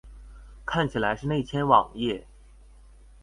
[0.65, 2.23] 看起來是內嵌網頁